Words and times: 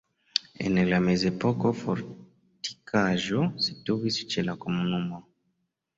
En 0.67 0.79
la 0.91 0.97
mezepoko 1.07 1.73
fortikaĵo 1.81 3.45
situis 3.67 4.21
ĉe 4.33 4.49
la 4.51 4.57
komunumo. 4.65 5.25